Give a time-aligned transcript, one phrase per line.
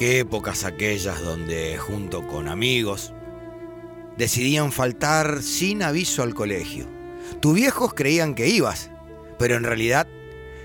[0.00, 3.12] Qué épocas aquellas donde, junto con amigos,
[4.16, 6.86] decidían faltar sin aviso al colegio.
[7.40, 8.90] Tus viejos creían que ibas,
[9.38, 10.08] pero en realidad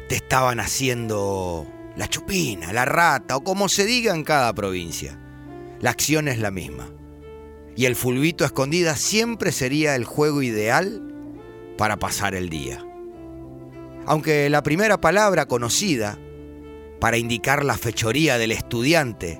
[0.07, 1.67] te estaban haciendo
[1.97, 5.19] la chupina, la rata o como se diga en cada provincia.
[5.81, 6.88] La acción es la misma.
[7.76, 11.02] Y el fulbito a escondida siempre sería el juego ideal
[11.78, 12.86] para pasar el día.
[14.06, 16.17] Aunque la primera palabra conocida
[17.05, 19.39] para indicar la fechoría del estudiante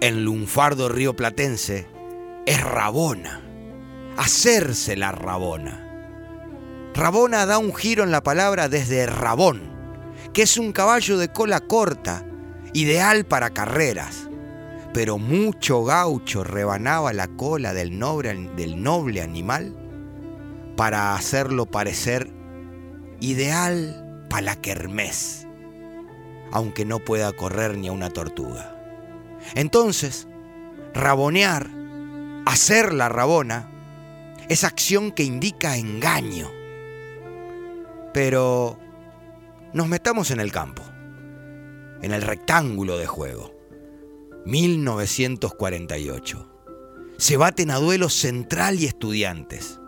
[0.00, 1.86] en lunfardo río platense
[2.46, 3.42] es rabona,
[4.16, 5.86] hacerse la rabona.
[6.94, 9.70] Rabona da un giro en la palabra desde rabón,
[10.32, 12.24] que es un caballo de cola corta,
[12.72, 14.30] ideal para carreras.
[14.94, 19.76] Pero mucho gaucho rebanaba la cola del noble, animal
[20.74, 22.30] para hacerlo parecer
[23.20, 25.43] ideal para la kermés,
[26.54, 28.74] aunque no pueda correr ni a una tortuga.
[29.54, 30.26] Entonces,
[30.94, 31.68] rabonear,
[32.46, 33.70] hacer la rabona,
[34.48, 36.50] es acción que indica engaño
[38.14, 38.78] pero
[39.72, 40.84] nos metamos en el campo,
[42.00, 43.52] en el rectángulo de juego.
[44.46, 46.48] 1948.
[47.18, 49.80] Se baten a duelo Central y Estudiantes.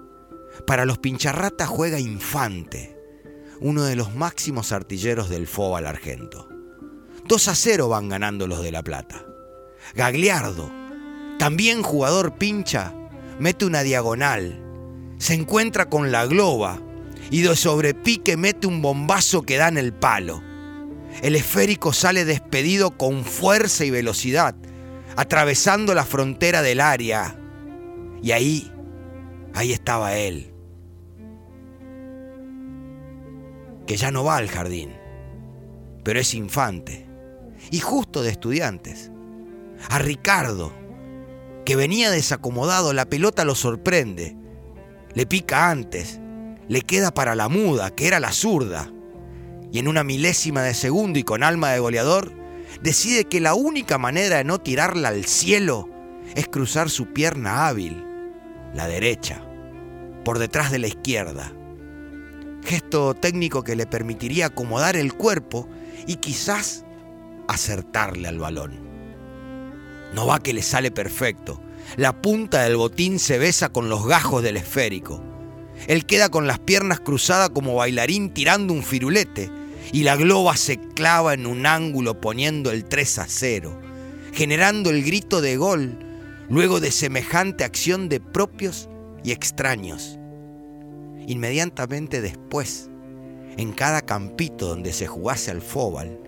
[0.67, 2.99] Para los pincharratas juega Infante,
[3.61, 6.49] uno de los máximos artilleros del Fóbal Argento.
[7.29, 9.25] 2 a 0 van ganando los de La Plata.
[9.95, 10.71] Gagliardo,
[11.39, 12.95] también jugador pincha,
[13.39, 14.63] mete una diagonal.
[15.19, 16.81] Se encuentra con la globa
[17.31, 20.43] y de sobrepique mete un bombazo que da en el palo.
[21.23, 24.55] El esférico sale despedido con fuerza y velocidad,
[25.17, 27.39] atravesando la frontera del área.
[28.23, 28.71] Y ahí,
[29.55, 30.53] ahí estaba él,
[33.87, 34.91] que ya no va al jardín,
[36.05, 37.06] pero es infante,
[37.71, 39.11] y justo de estudiantes.
[39.91, 40.73] A Ricardo,
[41.65, 44.37] que venía desacomodado, la pelota lo sorprende,
[45.15, 46.21] le pica antes,
[46.69, 48.91] le queda para la muda, que era la zurda.
[49.73, 52.33] Y en una milésima de segundo y con alma de goleador,
[52.83, 55.89] decide que la única manera de no tirarla al cielo
[56.35, 58.05] es cruzar su pierna hábil,
[58.75, 59.43] la derecha,
[60.25, 61.53] por detrás de la izquierda.
[62.65, 65.69] Gesto técnico que le permitiría acomodar el cuerpo
[66.07, 66.86] y quizás
[67.49, 68.81] acertarle al balón.
[70.15, 71.61] No va que le sale perfecto.
[71.97, 75.23] La punta del botín se besa con los gajos del esférico
[75.87, 79.51] él queda con las piernas cruzadas como bailarín tirando un firulete
[79.93, 83.81] y la globa se clava en un ángulo poniendo el 3 a 0,
[84.33, 85.99] generando el grito de gol
[86.49, 88.89] luego de semejante acción de propios
[89.23, 90.19] y extraños.
[91.29, 92.89] Inmediatamente después,
[93.57, 96.19] en cada campito donde se jugase al fóbal,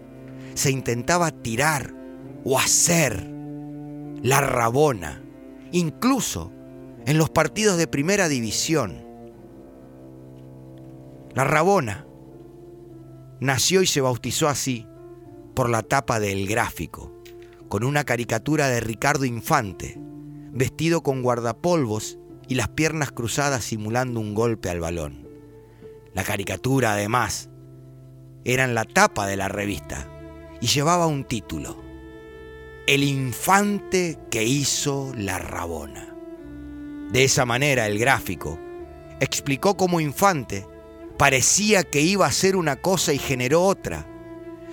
[0.54, 1.94] se intentaba tirar
[2.44, 3.28] o hacer
[4.22, 5.22] la rabona,
[5.72, 6.52] incluso
[7.06, 9.08] en los partidos de primera división
[11.38, 12.04] la Rabona
[13.38, 14.88] nació y se bautizó así
[15.54, 17.12] por la tapa del gráfico,
[17.68, 20.00] con una caricatura de Ricardo Infante,
[20.50, 25.28] vestido con guardapolvos y las piernas cruzadas simulando un golpe al balón.
[26.12, 27.50] La caricatura, además,
[28.44, 30.10] era en la tapa de la revista
[30.60, 31.82] y llevaba un título,
[32.86, 36.14] El infante que hizo la Rabona.
[37.12, 38.58] De esa manera el gráfico
[39.20, 40.66] explicó cómo Infante
[41.18, 44.06] Parecía que iba a hacer una cosa y generó otra.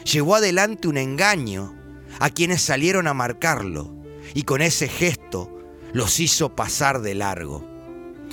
[0.03, 1.73] Llevó adelante un engaño
[2.19, 3.95] a quienes salieron a marcarlo
[4.35, 5.51] y con ese gesto
[5.91, 7.65] los hizo pasar de largo,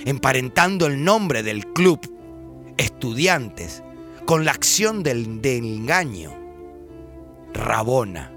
[0.04, 2.00] emparentando el nombre del club,
[2.76, 3.82] estudiantes,
[4.26, 6.34] con la acción del, del engaño,
[7.54, 8.32] Rabona,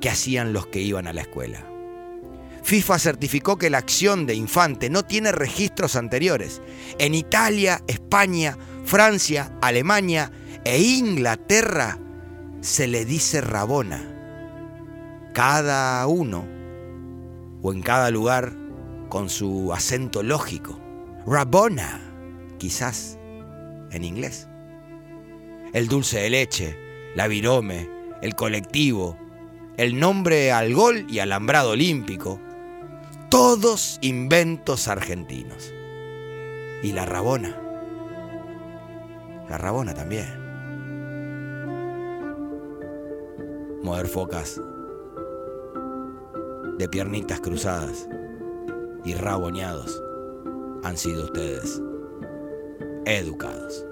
[0.00, 1.64] que hacían los que iban a la escuela.
[2.64, 6.62] FIFA certificó que la acción de Infante no tiene registros anteriores.
[6.98, 10.32] En Italia, España, Francia, Alemania
[10.64, 11.98] e Inglaterra
[12.62, 14.10] se le dice Rabona.
[15.34, 16.46] Cada uno
[17.60, 18.54] o en cada lugar
[19.10, 20.80] con su acento lógico.
[21.26, 22.00] Rabona,
[22.58, 23.18] quizás
[23.90, 24.48] en inglés.
[25.74, 26.78] El dulce de leche,
[27.14, 27.93] la virome,
[28.24, 29.18] el colectivo,
[29.76, 32.40] el nombre al gol y alambrado olímpico,
[33.28, 35.74] todos inventos argentinos.
[36.82, 37.54] Y la Rabona.
[39.50, 40.24] La Rabona también.
[43.82, 44.58] Mover focas
[46.78, 48.08] de piernitas cruzadas
[49.04, 50.02] y raboneados
[50.82, 51.78] han sido ustedes
[53.04, 53.84] educados.